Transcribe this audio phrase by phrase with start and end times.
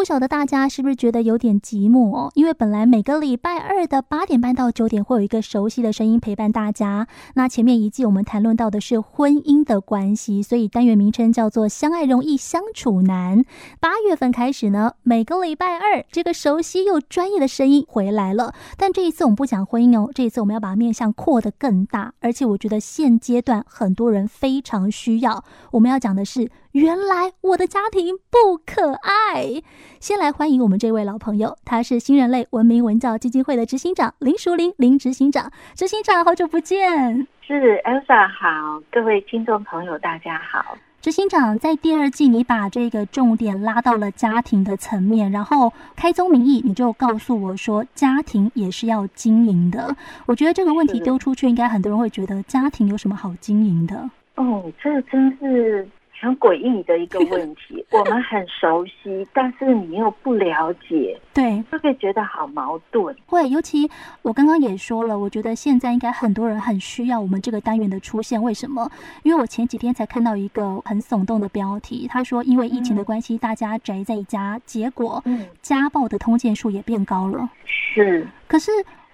[0.00, 2.32] 不晓得大家是不是觉得有点寂寞哦？
[2.34, 7.06] 因为本来每个礼拜二的八点半到九点会有一个熟悉的声音陪伴大家。
[7.34, 13.44] 那前面一季我们谈论到的是婚姻的关系，所以单元名称叫做“相爱容易相处难”。
[13.78, 18.54] 八月份开始呢，每个礼拜二这个熟悉又专业的声音回来了。
[18.78, 25.44] 但这一次我们不讲婚姻哦，这一次我们要把面向扩得更大，而且我觉得现阶段很多人非常需要。
[25.72, 26.50] 我们要讲的是。
[26.72, 29.60] 原来我的家庭不可爱。
[29.98, 35.50] 先来欢迎我们这位老朋友，他是新人类文明文教基金会的执行长林淑玲林执行长。
[35.74, 37.26] 执行长，好久不见。
[37.40, 40.76] 是 Elsa 好，各位听众朋友大家好。
[41.00, 49.96] 执行长，在第二季你把这个重点拉到了家庭的层面，然后开宗明义你就告诉我说，家庭也是要经营的。
[50.26, 54.08] 我觉得这个问题丢出去，应该很多人会觉得家庭有什么好经营的？
[54.36, 55.88] 哦，这真是。
[56.20, 63.16] 很诡异的一个问题， 我们很熟悉，但是你又不了解，对，就会觉得好矛盾。
[63.24, 63.90] 会，尤其
[64.20, 68.42] 我刚刚也说了，我觉得现在应该很多人很需要我们这个单元的出现。
[68.42, 68.90] 为什么？
[69.22, 75.24] 因为我前几天才看到一个很耸动的标题，他说因为疫情的关系，大家宅在家，结果
[75.62, 77.48] 家暴的通奸数也变高了。
[77.64, 78.70] 是，可是。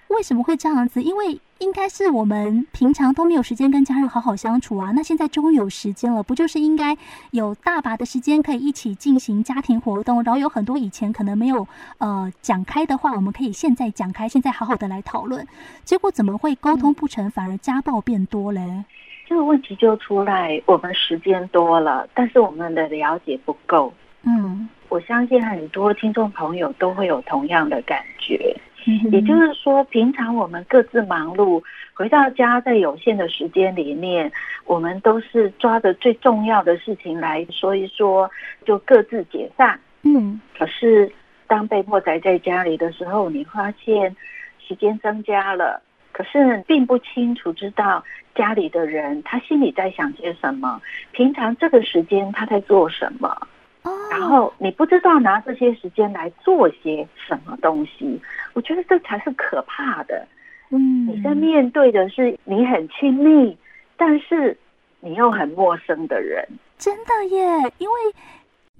[0.09, 1.01] 为什么会这样子？
[1.01, 4.91] 因为应该是我们平常都没有时间跟家人好好相处啊。
[4.95, 6.95] 那现在终于有时间了，不就是应该
[7.31, 10.23] 有大把的时间可以一起进行家庭活动？
[10.23, 15.45] 然后有很多以前可能没有呃讲开的话，我们可以现在讲开，现在好好的来讨论。
[15.83, 18.85] 结果怎么会沟通不成，嗯、反而家暴变多嘞？
[19.27, 23.93] 这个问题就出来，我们时间多了，但是我们的了解不够。
[24.23, 28.55] 嗯，我相信很多听众朋友都会有同样的感觉。
[29.11, 31.61] 也就是说，平常我们各自忙碌，
[31.93, 34.31] 回到家在有限的时间里面，
[34.65, 38.29] 我们都是抓着最重要的事情来说一说，
[38.65, 39.79] 就各自解散。
[40.03, 41.11] 嗯，可是
[41.47, 44.15] 当被迫宅在家里的时候，你发现
[44.65, 48.03] 时间增加了，可是并不清楚知道
[48.35, 53.35] 家里的人他心里在想些什么，平常这个时间他在做什么。
[54.17, 58.19] 然后你不知道拿这些时间来做些什么东西，
[58.53, 60.27] 我觉得这才是可怕的。
[60.71, 63.55] 嗯，你在面对的是你很亲密，
[63.95, 64.57] 但是
[64.99, 66.43] 你又很陌生的人。
[66.77, 67.95] 真的耶，因为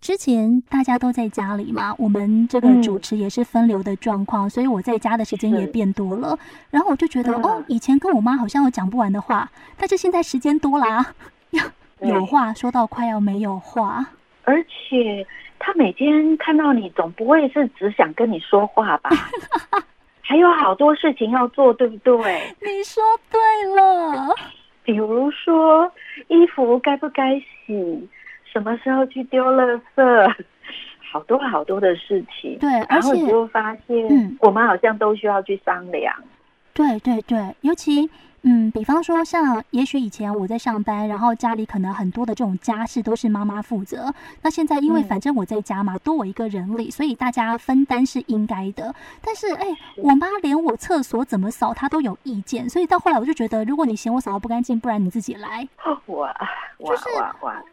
[0.02, 6.38] 之前大家都在家里嘛，我们这个主持也是分流的状况，嗯，所以我在家的时间也变多了。
[6.72, 11.14] 然后我就觉得，哦，以前跟我妈好像有讲不完的话，但是现在时间多啦，
[11.52, 11.62] 有
[12.02, 14.06] 有话说到快要没有话。
[14.48, 15.28] 而且
[15.60, 19.10] 他每天看到你，总不会是只想跟你说话吧？
[20.24, 22.42] 还有好多事情要做，对不对？
[22.62, 23.40] 你说对
[23.76, 24.34] 了。
[24.86, 25.92] 比如说
[26.30, 28.10] 衣服该不该洗，
[28.50, 30.36] 什么时候去丢垃圾，
[31.12, 32.58] 好多好多的事情。
[32.60, 36.16] 对，然后你就发现，嗯，我们好像都需要去商量。
[36.74, 38.10] 对对对，尤其。
[38.50, 44.14] 嗯，比方说，像也许以前我在上班，然后家里可能很多的这种家事都是妈妈负责。
[44.42, 48.96] 那现在因为反正我在家嘛，多我一个人力，所以大家分担是应该的。
[49.22, 55.68] 但是，哎，我妈连我厕所怎么扫她都有意见，所以到后来我就觉得，如果你嫌我扫的不干净，不然你自己来。
[56.08, 56.30] 我，
[56.80, 57.04] 就是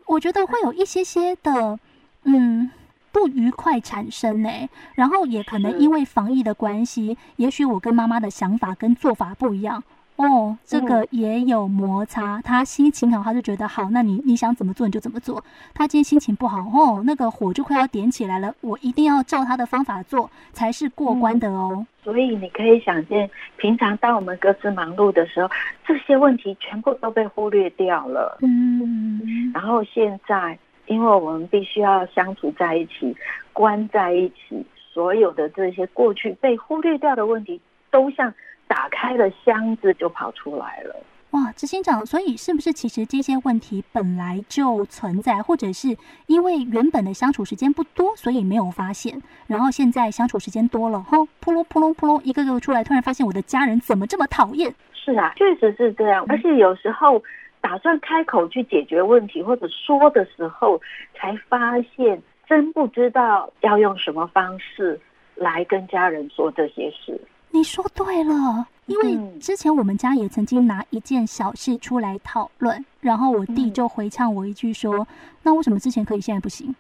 [0.06, 1.78] 我觉得会有一些些的
[2.24, 2.68] 嗯
[3.12, 4.50] 不愉快产生呢。
[4.96, 9.84] 然后也可能因为防疫的关系，也许我跟妈妈的想法跟做法不一样。
[10.16, 12.40] 哦，这个也有摩擦。
[12.42, 15.42] 他心情好，他就觉得好，那你你想怎么做你就怎么做。
[15.74, 18.54] 他今天心情不好，哦，那个火就快要点起来了。
[18.60, 21.72] 我一定要照他的方法做，才是过关的哦。
[21.74, 25.50] 嗯，所以你可以想见，平常当我们各自忙碌的时候，
[25.84, 28.38] 这些问题全部都被忽略掉了。
[28.40, 33.16] 嗯，然后现在，因为我们必须要相处在一起，
[33.52, 37.60] 关在一起，所有的这些过去被忽略掉的问题，
[37.90, 38.32] 都像。
[38.66, 40.96] 打开了箱子就跑出来了。
[41.30, 54.72] 哇，执行长，所以是不是其实这些问题本来就存在，或者是因为原本的相处时间不多，所以没有发现，然后现在相处时间多了，吼，扑隆扑隆扑隆，一个个出来，突然发现我的家人怎么这么讨厌？
[54.92, 56.24] 是啊，确实是这样。
[56.28, 57.20] 而且有时候
[57.60, 60.80] 打算开口去解决问题或者说的时候，
[61.16, 65.00] 才发现真不知道要用什么方式
[65.34, 67.20] 来跟家人说这些事。
[67.54, 75.06] 你说对了，因为之前我们家也曾经拿一件小事出来讨论，嗯、然后我弟就回呛我一句说：“嗯、
[75.44, 76.74] 那为什么之前可以，现在不行？”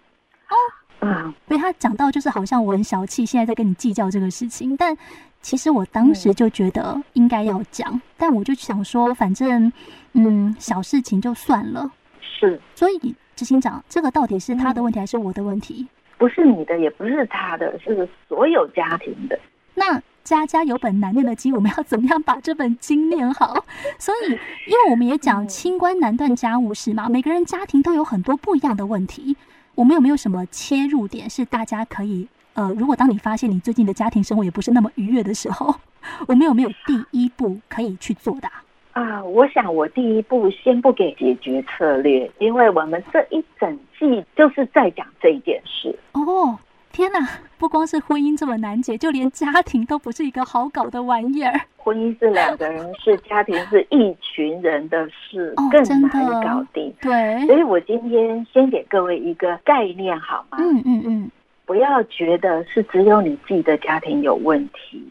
[0.50, 0.56] 哦，
[0.98, 4.98] 嗯，所以他讲到就是好像我很小气，现在在跟你计较这个事情，但
[5.42, 9.72] 其实我当时就觉得应该要讲，嗯、但我就想说，反正
[10.14, 11.88] 嗯，小事情就算了。
[12.20, 15.86] 是，所以执行长，这个到底是他的问题还是我的问题？
[16.18, 19.38] 不是你的，也不是他的，是所有家庭的。
[19.72, 23.64] 那家家有本难念的经，我们要怎么样把这本经念好？
[23.98, 29.36] 所以，因为我们也讲清官难断家务事嘛，每个人家庭都有很多不一样的问题。
[29.74, 35.74] 我们有没有什么切入点是大家可以呃，如果当你发现你最近的家庭生活也不是那么愉悦的时候，
[36.26, 38.48] 我们有没有第一步可以去做的？
[38.92, 45.98] 啊，我想我第一步先不给解决策略，因为我们这一整季就是在讲这一件事。
[46.12, 46.56] 哦，
[46.94, 47.18] 天哪！
[47.58, 51.60] 不光是婚姻这么难解，就连家庭都不是一个好搞的玩意儿。
[51.76, 56.94] 婚姻是两个人事，家庭是一群人的事，哦、更难搞定。
[57.02, 60.58] 对，所以我今天先给各位一个概念，好吗？
[60.60, 61.30] 嗯嗯嗯，
[61.66, 65.04] 不要觉得是只有你自己的家庭有问题，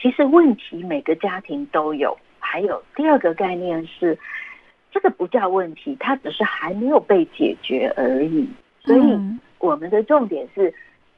[0.00, 2.16] 其实问题每个家庭都有。
[2.38, 4.16] 还有第二个概念是，
[4.92, 8.48] 这个不叫问题，它只是还没有被解决而已。
[8.84, 9.18] 所以
[9.58, 10.72] 我们的重点是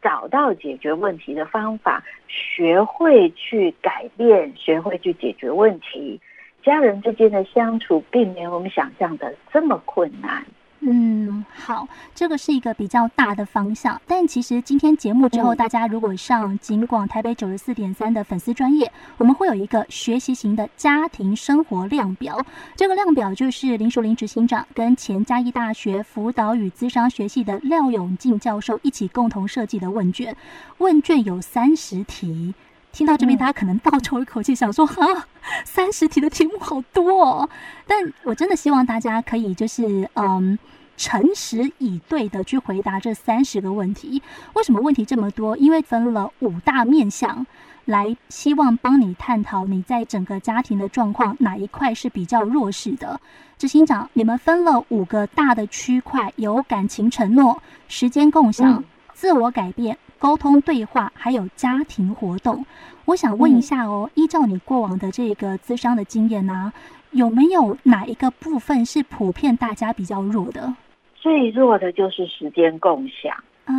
[0.07, 6.21] 找到解决问题的方法，学会去改变，学会去解决问题。
[6.63, 10.47] 家人之间的相处并没有我们想象的这么困难。
[10.89, 14.01] 嗯，好，这个是一个比较大的方向。
[14.07, 22.41] 但其实今天节目之后，大家如果上警广台北九十四点三的粉丝专业，我们会有一个学习型的家庭生活量表。
[22.77, 30.37] 这个量表就是林淑玲执行长跟前嘉义大学辅导与咨商学系的廖永进教授一起共同设计的问卷。
[30.79, 32.55] 问卷有三十题，
[32.97, 35.29] 听到这边大家可能倒抽一口气，想说啊，
[35.67, 37.51] 三十题的题目好多哦。
[37.87, 40.59] 但我真的希望大家可以就是嗯。
[40.99, 44.23] 诚实以对的去回答这三十个问题。
[44.55, 45.55] 为什么问题这么多？
[45.59, 47.47] 因为分了五大面向，
[47.85, 53.21] 来希望帮你探讨你在整个家庭的状况哪一块是比较弱势的。
[53.59, 58.83] 执行长，你们分了五个大的区块，有感情承诺、时间共享、
[59.13, 62.65] 自我改变、沟通对话，还有家庭活动。
[63.05, 66.73] 我想问一下哦，依照你过往的这个咨商的经验呢、啊，
[67.13, 70.75] 有没有哪一个部分是普遍大家比较弱的？
[71.15, 73.35] 最弱的就是时间共享
[73.65, 73.75] 啊，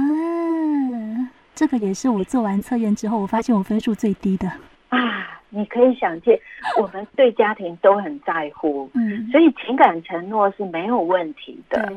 [1.56, 4.48] 这个也是我做完测验之后，我发现我分数最低的
[4.89, 5.25] 啊。
[5.50, 6.38] 你可以想见，
[6.78, 11.89] 我们对家庭都很在乎，嗯，所以情感承诺是没有问题的。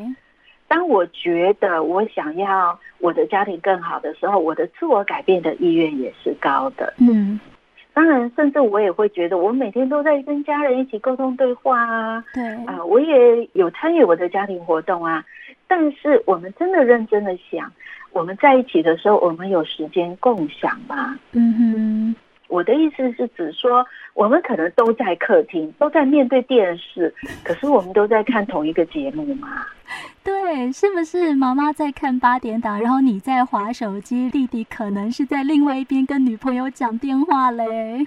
[0.71, 7.39] 对，当我觉得我想要我的家庭更好的时候，我的自我改变的意愿也是高的，嗯。
[7.93, 15.25] 当然，甚至我也会觉得，我每天都在跟家人一起沟通对话啊，对啊、呃，我也有参与我的家庭活动啊。
[15.67, 17.71] 但是，我们真的认真的想，
[18.13, 21.19] 我们在一起的时候，我们有时间共享吗？
[21.33, 22.17] 嗯哼，
[22.51, 27.15] 我的意思是指说，我们可能都在客厅，都在面对电视，
[27.45, 29.65] 可是我们都在看同一个节目嘛？
[30.23, 38.07] 对，是不是妈妈在看八点档，然后你在划手机，弟弟可能是在另外一边跟女朋友讲电话嘞？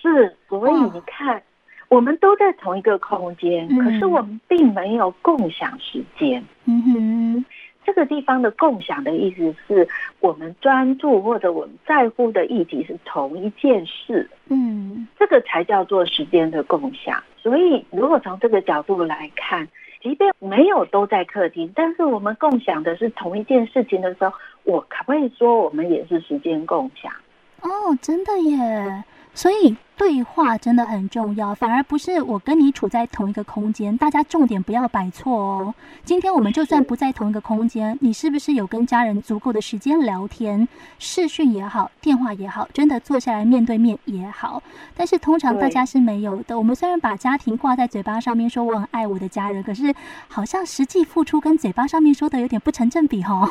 [0.00, 1.42] 是，所以你看，
[1.88, 6.42] 我们都在同一个空间，嗯，可是我们并没有共享时间。
[6.64, 7.44] 嗯哼，
[7.84, 9.88] 这个地方的共享的意思是
[10.20, 14.28] 我们专注或者我们在乎的议题是同一件事。
[14.48, 17.22] 嗯，这个才叫做时间的共享。
[17.36, 19.68] 所以，如果从这个角度来看。
[20.02, 24.32] 即便没有都在客厅，但是我们共享的是同一件事情的时候，
[24.64, 27.12] 我可不可以说我们也是时间共享？
[27.60, 29.04] 哦，真的耶！
[29.32, 35.74] 所以对话真的很重要，反而不是我跟你处在同一个空间，大家重点不要摆错哦。
[36.02, 40.66] 今天我们就算不在同一个空间，你是不是有跟家人足够的时间聊天？
[40.98, 44.60] 视讯也好，电话也好，真的坐下来面对面也好。
[44.96, 46.58] 但是通常大家是没有的。
[46.58, 49.94] 我们虽然把家庭挂在嘴巴上面说我很爱我的家人，可是
[50.26, 53.48] 好像实际付出跟嘴巴上面说的有点不成正比哦。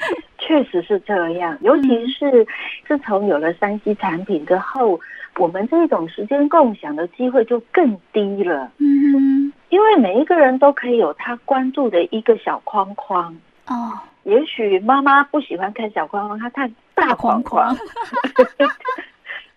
[0.38, 2.46] 确实是这样，尤其是
[2.88, 4.98] 自从有了三 C 产品之后，
[5.36, 8.72] 我们这种时间共享的机会就更低了。
[8.78, 13.36] 嗯哼，因为每一个人都可以有他关注的一个小框框。
[13.66, 13.92] 哦，
[14.24, 17.76] 也许妈妈不喜欢看小框框，她看大框框。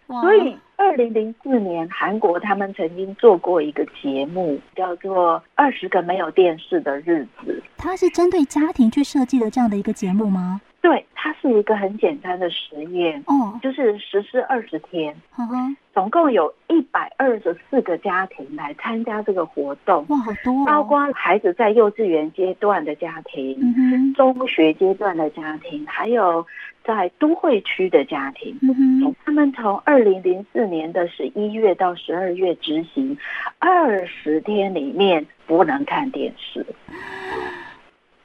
[0.08, 7.64] 所以，二零零四年韩国他们曾经做过一个节目，叫做《二十个没有电视的日子》。
[7.78, 10.60] 它是针对家庭去设计的这样的一个节目吗？
[10.82, 13.24] 对，它是一个很简单的实验。
[13.28, 15.16] 哦，就是实施二十天。
[15.38, 20.06] 嗯哼，总共有一百二十四个家庭来参加这个活动。
[20.10, 20.66] 哇，好多哦！
[20.66, 26.46] 包括孩子在幼稚园阶段的家庭，嗯哼，中学阶段的家庭，还有。
[26.84, 33.16] 在都会区的家庭，嗯、他们从二零零四年的十一月到十二月执行
[33.60, 36.66] 二十天里面不能看电视。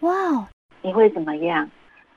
[0.00, 0.48] 哇，
[0.80, 1.68] 你会怎么样？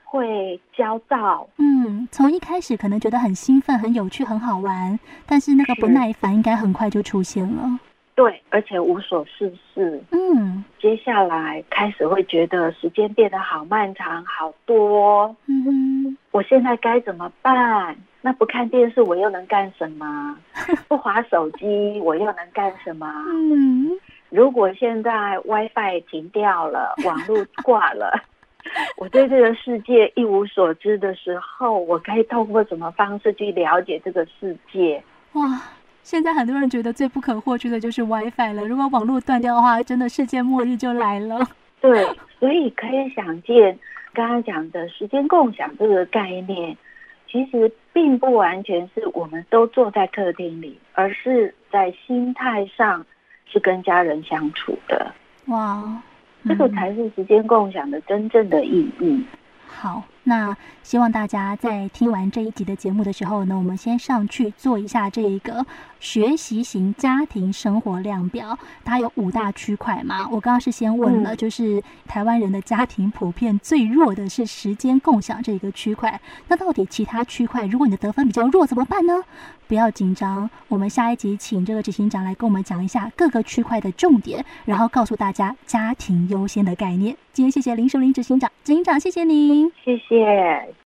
[0.10, 1.48] 会焦躁。
[1.58, 7.80] 嗯，从一开始可能觉得很兴奋、很有趣、很好玩，但是那个不耐烦应该很快就出现了。
[8.16, 10.02] 对，而且无所事事。
[10.12, 15.34] 嗯，接下来开始会觉得时间变得好漫长，好多。
[15.46, 17.96] 嗯哼，我现在该怎么办？
[18.22, 20.36] 那不看电视我又能干什么？
[20.90, 23.08] 不滑手机我又能干什么？
[23.32, 23.90] 嗯，
[24.30, 28.12] 如果现在 WiFi 停掉了，网络挂了，
[28.98, 35.04] 我对这个世界一无所知的时候，我该透过什么方式去了解这个世界？
[35.34, 35.62] 哇！
[36.02, 38.66] 现在很多人觉得最不可或缺的就是 WiFi 了。
[38.66, 41.40] 如果网络断掉的话，真的世界末日就来了。
[41.82, 42.08] 对，
[42.40, 43.78] 所以可以想见，
[44.14, 46.76] 刚刚讲的时间共享这个概念，
[47.28, 53.06] 其实并不完全是我们都坐在客厅里，而是在心态上
[53.46, 55.12] 是跟家人相处的。
[55.48, 56.02] 哇，
[56.46, 59.24] 这个才是时间共享的真正的意义。
[59.68, 60.04] 好。
[60.24, 65.66] 那希望大家在听完这一集的节目的时候呢，我们先上去做一下这一个
[66.00, 68.58] 学习型家庭生活量表。
[68.84, 70.28] 它有五大区块嘛？
[70.30, 76.20] 我刚刚是先问了，就是台湾人的家庭普遍最弱的是时间共享这一个区块。
[76.48, 79.24] 那到底其他区块，如果你的得分比较弱，怎么办呢？
[79.68, 87.16] 不要紧张，我们下一集请这个执行长来跟我们讲一下各个区块的重点，然后告诉大家家庭优先的概念。
[87.34, 90.80] 今天谢谢林淑玲执行长，执行长谢谢您，谢谢。